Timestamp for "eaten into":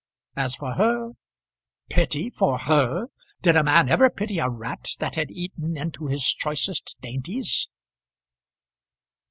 5.29-6.07